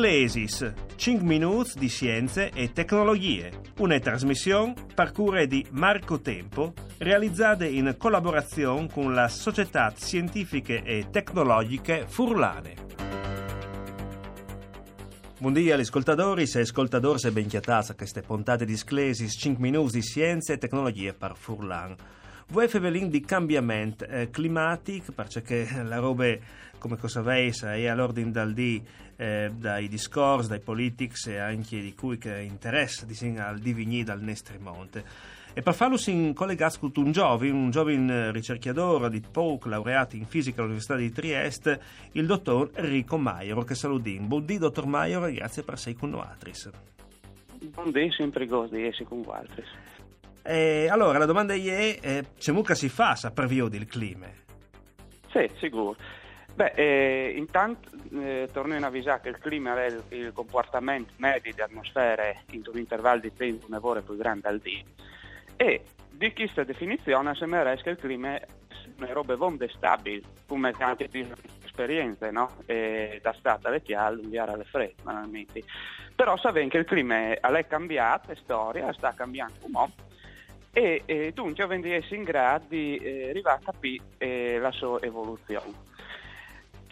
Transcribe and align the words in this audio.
Sclesis, 0.00 0.72
5 0.96 1.26
minuti 1.26 1.78
di 1.78 1.88
scienze 1.88 2.48
e 2.54 2.72
tecnologie, 2.72 3.50
una 3.80 3.98
trasmissione 3.98 4.72
parcure 4.94 5.46
di 5.46 5.62
Marco 5.72 6.22
Tempo, 6.22 6.72
realizzata 6.96 7.66
in 7.66 7.94
collaborazione 7.98 8.88
con 8.90 9.12
la 9.12 9.28
Società 9.28 9.92
Scientifiche 9.94 10.82
e 10.84 11.08
Tecnologiche 11.10 12.06
Furlane. 12.08 12.74
Buongiorno 15.38 15.72
agli 15.74 15.80
ascoltatori 15.80 16.50
e 16.50 16.60
ascoltatori 16.60 17.20
e 17.22 17.30
ben 17.32 17.46
chiatati 17.46 17.90
a 17.90 17.94
queste 17.94 18.22
puntate 18.22 18.64
di 18.64 18.78
Sclesis, 18.78 19.36
5 19.38 19.62
minuti 19.62 19.98
di 19.98 20.02
scienze 20.02 20.54
e 20.54 20.58
tecnologie 20.58 21.12
per 21.12 21.36
Furlan. 21.36 21.94
Voi 22.50 22.66
fevelin 22.66 23.08
di 23.10 23.20
cambiamento 23.20 24.04
eh, 24.06 24.28
climatico, 24.28 25.12
perché 25.12 25.68
la 25.84 25.98
roba, 25.98 26.36
come 26.78 26.96
cosa 26.96 27.22
veisa, 27.22 27.76
è 27.76 27.86
all'ordine 27.86 28.32
dal 28.32 28.52
dì 28.52 28.82
eh, 29.14 29.52
dai 29.54 29.86
discorsi, 29.86 30.48
dai 30.48 30.58
politics 30.58 31.28
e 31.28 31.38
anche 31.38 31.80
di 31.80 31.94
cui 31.94 32.18
che 32.18 32.40
interessa 32.40 33.06
di 33.06 33.38
al 33.38 33.60
divinì 33.60 34.02
dal 34.02 34.20
nostro 34.20 34.56
monte. 34.58 35.04
E 35.54 35.62
per 35.62 35.74
farlo 35.74 35.96
si 35.96 36.32
collega 36.34 36.72
con 36.76 36.90
un 36.96 37.12
giovane, 37.12 37.50
un 37.50 37.70
giovane 37.70 38.32
ricercatore 38.32 39.10
di 39.10 39.20
POC, 39.20 39.66
laureato 39.66 40.16
in 40.16 40.26
fisica 40.26 40.60
all'Università 40.60 40.96
di 40.96 41.12
Trieste, 41.12 41.80
il 42.12 42.26
dottor 42.26 42.72
Enrico 42.74 43.16
Maiero, 43.16 43.62
che 43.62 43.76
saludin. 43.76 44.26
Buondì, 44.26 44.58
dottor 44.58 44.86
Maiero, 44.86 45.26
e 45.26 45.34
grazie 45.34 45.62
per 45.62 45.78
sei 45.78 45.94
con 45.94 46.10
noi. 46.10 46.26
Buondì, 47.72 48.10
sempre 48.10 48.44
di 48.44 48.82
essere 48.82 49.04
con 49.04 49.22
voi. 49.22 49.46
Eh, 50.42 50.88
allora, 50.90 51.18
la 51.18 51.26
domanda 51.26 51.54
è, 51.54 51.98
eh, 52.00 52.52
mucca 52.52 52.74
si 52.74 52.88
fa 52.88 53.16
a 53.20 53.30
previo 53.30 53.68
del 53.68 53.86
clima? 53.86 54.26
Sì, 55.30 55.50
sicuro. 55.58 55.96
Beh, 56.54 56.72
eh, 56.74 57.34
intanto 57.36 57.88
eh, 58.12 58.48
torno 58.52 58.74
a 58.74 58.86
avvisare 58.86 59.20
che 59.22 59.28
il 59.28 59.38
clima 59.38 59.80
è 59.82 59.86
il, 59.86 60.02
il 60.08 60.32
comportamento 60.32 61.12
medio 61.16 61.54
di 61.54 61.60
atmosfere 61.60 62.42
in 62.50 62.62
un 62.66 62.78
intervallo 62.78 63.20
di 63.20 63.32
tempo 63.32 63.66
un 63.66 63.72
lavoro 63.72 64.02
più 64.02 64.16
grande 64.16 64.48
al 64.48 64.58
dì 64.58 64.84
e 65.56 65.84
di 66.10 66.32
questa 66.32 66.64
definizione 66.64 67.34
sembra 67.34 67.74
che 67.76 67.90
il 67.90 67.96
clima 67.96 68.34
è 68.34 68.46
una 68.98 69.12
roba 69.12 69.36
vonde 69.36 69.68
stabile, 69.68 70.22
come 70.46 70.72
di 71.10 71.32
esperienze, 71.64 72.30
no? 72.30 72.56
E 72.66 73.20
da 73.22 73.34
stata 73.38 73.68
alle 73.68 73.82
chialle, 73.82 74.22
inviare 74.22 74.52
alle 74.52 74.64
fredde, 74.64 75.02
banalmente. 75.02 75.62
Però 76.14 76.36
sapete 76.36 76.68
che 76.68 76.78
il 76.78 76.84
clima 76.84 77.32
è 77.32 77.66
cambiato, 77.66 78.32
è 78.32 78.36
storia, 78.36 78.92
sta 78.92 79.14
cambiando 79.14 79.54
un 79.62 79.72
po' 79.72 79.90
e, 80.72 81.02
e 81.06 81.32
dunque 81.32 81.66
quindi 81.66 81.92
essere 81.92 82.16
in 82.16 82.22
grado 82.22 82.66
di 82.68 82.96
eh, 82.96 83.30
arrivare 83.30 83.58
a 83.60 83.64
capire 83.64 84.04
eh, 84.18 84.58
la 84.58 84.70
sua 84.70 85.00
evoluzione. 85.02 85.88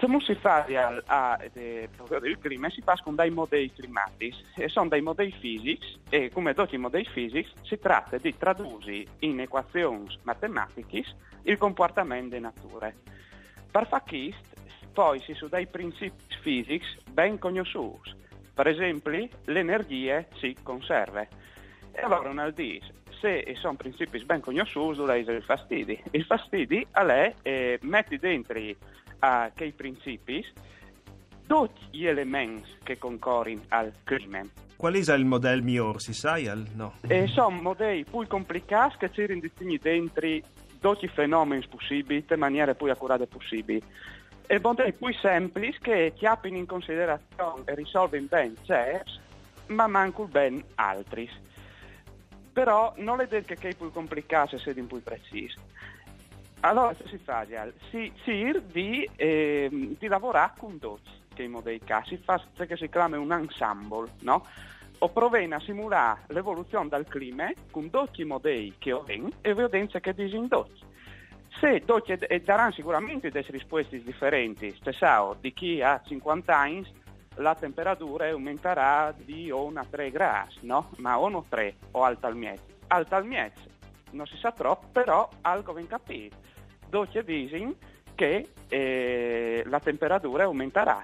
Come 0.00 0.20
si 0.20 0.34
fa 0.36 0.64
a, 0.64 1.02
a, 1.06 1.44
eh, 1.54 1.88
il 2.22 2.38
clima? 2.38 2.70
Si 2.70 2.80
fa 2.82 2.94
con 3.02 3.16
dei 3.16 3.30
modelli 3.30 3.72
climatici, 3.72 4.44
e 4.56 4.68
sono 4.68 4.88
dei 4.88 5.00
modelli 5.00 5.32
fisici 5.32 6.00
e 6.08 6.30
come 6.30 6.54
tutti 6.54 6.76
i 6.76 6.78
modelli 6.78 7.04
fisici 7.04 7.50
si 7.62 7.78
tratta 7.80 8.16
di 8.16 8.36
tradurre 8.36 9.04
in 9.20 9.40
equazioni 9.40 10.06
matematiche 10.22 11.04
il 11.42 11.58
comportamento 11.58 12.28
delle 12.28 12.40
nature. 12.40 12.94
Per 13.70 13.86
fare 13.88 14.34
poi 14.92 15.20
si 15.20 15.34
su 15.34 15.48
dei 15.48 15.66
principi 15.66 16.22
fisici 16.42 16.96
ben 17.10 17.38
conosciuti, 17.38 18.14
per 18.54 18.68
esempio 18.68 19.28
l'energia 19.46 20.24
si 20.34 20.56
conserva. 20.62 21.22
E 21.22 22.00
allora 22.00 22.32
nel 22.32 22.52
dice, 22.52 22.92
se 23.20 23.44
sono 23.58 23.74
principi 23.76 24.22
ben 24.24 24.40
conosciuti, 24.40 24.98
dove 24.98 25.18
il 25.18 25.42
fastidi. 25.42 26.00
Il 26.12 26.24
fastidi 26.24 26.86
a 26.92 27.02
lei 27.02 27.32
eh, 27.42 27.78
metti 27.82 28.18
dentro 28.18 28.60
a 29.20 29.50
quei 29.54 29.72
principi 29.72 30.44
tutti 31.46 31.80
gli 31.90 32.06
elementi 32.06 32.68
che 32.82 32.98
concorrono 32.98 33.62
al 33.68 33.92
clima. 34.04 34.42
Qual 34.76 34.94
è 34.94 35.14
il 35.14 35.24
modello 35.24 35.62
migliore, 35.62 35.98
si 35.98 36.12
sa? 36.12 36.38
No. 36.74 36.94
Eh, 37.08 37.26
sono 37.26 37.60
modelli 37.60 38.04
più 38.04 38.24
complicati 38.28 38.96
che 38.98 39.10
ci 39.10 39.26
rendono 39.26 39.50
dentro 39.80 40.28
tutti 40.78 41.06
i 41.06 41.08
fenomeni 41.08 41.66
possibili 41.66 42.24
in 42.28 42.38
maniera 42.38 42.74
più 42.74 42.88
accurata 42.88 43.26
possibile. 43.26 43.80
E 44.46 44.60
modelli 44.60 44.92
più 44.92 45.12
semplici 45.14 45.78
che 45.80 46.12
ti 46.16 46.26
appiono 46.26 46.58
in 46.58 46.66
considerazione 46.66 47.62
e 47.64 47.74
risolvono 47.74 48.26
ben 48.28 48.54
certi, 48.62 49.18
ma 49.68 49.88
mancano 49.88 50.28
ben 50.28 50.62
altri 50.76 51.28
però 52.58 52.92
non 52.96 53.20
è 53.20 53.28
detto 53.28 53.54
che 53.54 53.68
è 53.68 53.74
più 53.76 53.92
complicato 53.92 54.58
se 54.58 54.72
è 54.72 54.74
più 54.74 55.00
preciso. 55.00 55.60
Allora, 56.62 56.88
cosa 56.88 57.08
si 57.08 57.18
fa? 57.18 57.46
Si, 57.88 58.12
si 58.24 58.52
di, 58.72 59.08
eh, 59.14 59.68
di 59.96 60.06
lavorare 60.08 60.54
con 60.58 60.76
dots, 60.76 61.08
che 61.32 61.44
in 61.44 61.52
modo 61.52 61.70
casi, 61.84 62.16
si 62.16 62.22
fa 62.24 62.42
ciò 62.56 62.66
che 62.66 62.76
si 62.76 62.88
chiama 62.88 63.16
un 63.16 63.30
ensemble, 63.30 64.10
no? 64.22 64.44
O 64.98 65.08
provena 65.10 65.54
a 65.54 65.60
simulare 65.60 66.22
l'evoluzione 66.30 66.88
del 66.88 67.04
clima 67.04 67.48
con 67.70 67.90
dotti 67.90 68.24
modelli 68.24 68.74
che 68.78 68.90
ho 68.90 69.04
e 69.06 69.22
evidenze 69.42 70.00
che 70.00 70.12
disindotti. 70.12 70.80
Se 71.60 71.80
dotti 71.86 72.12
daranno 72.42 72.72
sicuramente 72.72 73.30
delle 73.30 73.46
risposte 73.50 74.02
differenti, 74.02 74.74
stesso 74.80 75.36
di 75.40 75.52
chi 75.52 75.80
ha 75.80 76.02
50 76.04 76.56
anni 76.56 76.84
la 77.38 77.54
temperatura 77.54 78.28
aumenterà 78.28 79.14
di 79.16 79.50
1 79.50 79.80
a 79.80 79.84
3 79.88 80.10
gradi, 80.10 80.58
no? 80.62 80.90
Ma 80.98 81.16
1 81.16 81.38
a 81.38 81.44
3 81.48 81.74
o 81.92 82.04
alta 82.04 82.26
al 82.26 82.36
miez. 82.36 82.60
Alta 82.88 83.16
al 83.16 83.26
miez 83.26 83.52
non 84.10 84.26
si 84.26 84.36
sa 84.38 84.52
troppo, 84.52 84.88
però 84.92 85.28
algo 85.42 85.72
ben 85.72 85.86
capito. 85.86 86.36
Doce 86.88 87.22
dicono 87.24 87.74
che 88.14 88.48
eh, 88.68 89.62
la 89.66 89.80
temperatura 89.80 90.44
aumenterà. 90.44 91.02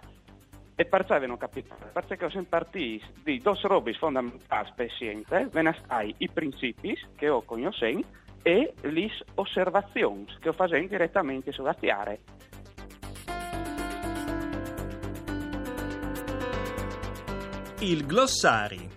E 0.77 0.84
perciò 0.87 1.25
non 1.25 1.37
capito, 1.37 1.72
perché 1.93 2.28
sono 2.31 2.47
partiti 2.49 3.01
di 3.22 3.39
due 3.39 3.56
robe 3.62 3.93
fondamentali 3.93 4.72
per 4.75 4.91
scienza, 4.91 5.47
ve 5.47 5.62
ne 5.62 5.77
stai 5.84 6.12
i 6.19 6.28
principi 6.28 6.99
che 7.15 7.28
ho 7.28 7.43
conosciuto 7.43 8.09
e 8.43 8.75
le 8.81 9.11
osservazioni 9.34 10.27
che 10.41 10.49
ho 10.49 10.53
fatto 10.53 10.77
direttamente 10.77 11.53
sulla 11.53 11.75
Terra. 11.75 12.16
Il 17.84 18.06
glossari. 18.06 18.89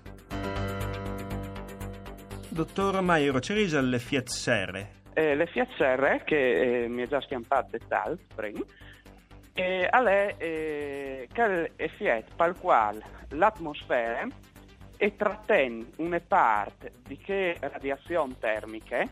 Dottor 2.47 3.01
Maiero, 3.01 3.39
già 3.67 3.81
le 3.81 3.99
Fiat 3.99 4.29
Serre? 4.29 4.91
Eh, 5.11 5.35
le 5.35 5.45
Fiat 5.47 5.67
Serre, 5.75 6.21
che 6.23 6.83
eh, 6.85 6.87
mi 6.87 7.03
è 7.03 7.07
già 7.09 7.19
schiampato 7.19 7.77
tal, 7.89 8.17
prima, 8.33 8.63
eh, 9.55 9.89
è 9.89 10.35
eh, 10.37 11.27
è 11.75 11.87
Fiat 11.97 12.33
per 12.33 12.55
quale 12.61 13.03
l'atmosfera 13.31 14.25
e 14.95 15.15
trattiene 15.17 15.87
una 15.97 16.21
parte 16.25 16.93
di 17.05 17.17
che 17.17 17.57
radiazione 17.59 18.37
termiche 18.39 19.09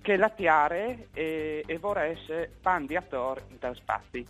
che 0.00 0.16
la 0.16 0.30
tiare 0.30 1.08
e, 1.12 1.62
e 1.66 1.76
vorresse 1.76 2.52
pandiator 2.62 3.42
tal 3.58 3.76
spazio. 3.76 4.24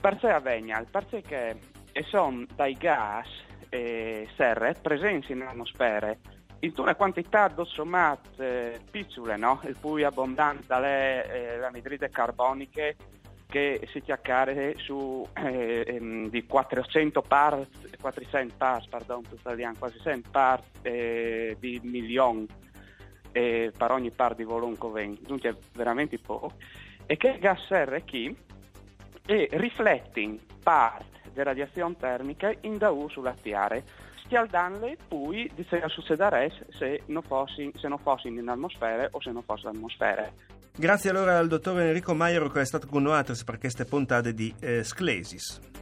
Perché 0.00 0.28
avvegna? 0.28 0.84
Perché 0.88 1.58
sono 2.04 2.44
dai 2.54 2.74
gas 2.74 3.28
e 3.68 4.28
serre 4.36 4.76
presenti 4.80 5.34
nell'atmosfera 5.34 6.16
in 6.60 6.72
una 6.76 6.94
quantità 6.94 7.52
eh, 8.38 8.80
piccole, 8.90 9.36
no? 9.36 9.60
il 9.64 9.76
più 9.78 10.04
abbondante 10.06 10.64
dalle 10.66 11.58
eh, 11.58 11.64
anidride 11.64 12.08
carboniche 12.08 12.96
che 13.46 13.86
si 13.92 14.00
chiacchiere 14.00 14.74
su 14.76 15.26
eh, 15.34 15.84
ehm, 15.86 16.28
di 16.28 16.44
400 16.46 17.22
parts, 17.22 17.90
400 18.00 18.54
parts, 18.56 18.88
pardon, 18.88 19.22
quasi 19.78 20.00
100 20.00 20.30
parts 20.30 20.68
eh, 20.82 21.56
di 21.60 21.80
milioni 21.84 22.46
eh, 23.32 23.72
per 23.76 23.90
ogni 23.92 24.10
part 24.10 24.36
di 24.36 24.44
volume 24.44 24.76
che 24.76 25.18
dunque 25.20 25.56
veramente 25.74 26.18
poco, 26.18 26.54
e 27.06 27.16
che 27.16 27.38
gas 27.38 27.64
serre 27.66 28.02
qui? 28.02 28.36
E 29.28 29.48
rifletting 29.52 30.38
part 30.62 31.15
di 31.36 31.42
radiazione 31.42 31.96
termica 31.98 32.52
in 32.62 32.78
da 32.78 32.90
U 32.90 33.08
sulla 33.08 33.34
Tiare, 33.40 33.84
scaldanle 34.26 34.96
poi 35.06 35.50
di 35.54 35.64
se 35.68 35.80
se 37.78 37.86
non 37.86 37.98
fossi 37.98 38.28
in 38.28 38.48
atmosfera 38.48 39.08
o 39.10 39.20
se 39.20 39.30
non 39.30 39.42
fosse 39.42 39.68
atmosfera. 39.68 40.28
Grazie 40.78 41.10
allora 41.10 41.38
al 41.38 41.48
dottor 41.48 41.80
Enrico 41.80 42.14
Maiero 42.14 42.48
che 42.50 42.60
è 42.60 42.66
stato 42.66 42.86
con 42.86 43.02
noi 43.02 43.18
per 43.44 43.58
queste 43.58 43.84
puntate 43.84 44.34
di 44.34 44.54
eh, 44.60 44.82
Sclesis. 44.82 45.75